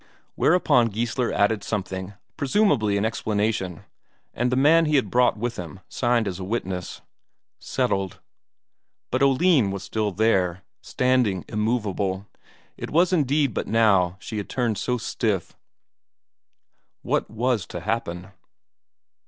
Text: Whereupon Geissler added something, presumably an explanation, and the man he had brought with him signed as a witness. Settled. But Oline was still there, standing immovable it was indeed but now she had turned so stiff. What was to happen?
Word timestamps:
Whereupon 0.33 0.89
Geissler 0.89 1.31
added 1.31 1.63
something, 1.63 2.15
presumably 2.35 2.97
an 2.97 3.05
explanation, 3.05 3.83
and 4.33 4.51
the 4.51 4.55
man 4.55 4.85
he 4.85 4.95
had 4.95 5.11
brought 5.11 5.37
with 5.37 5.57
him 5.57 5.79
signed 5.89 6.27
as 6.27 6.39
a 6.39 6.43
witness. 6.43 7.01
Settled. 7.59 8.19
But 9.11 9.21
Oline 9.21 9.69
was 9.69 9.83
still 9.83 10.11
there, 10.11 10.63
standing 10.81 11.45
immovable 11.47 12.25
it 12.77 12.89
was 12.89 13.13
indeed 13.13 13.53
but 13.53 13.67
now 13.67 14.17
she 14.19 14.37
had 14.37 14.49
turned 14.49 14.79
so 14.79 14.97
stiff. 14.97 15.55
What 17.03 17.29
was 17.29 17.67
to 17.67 17.81
happen? 17.81 18.31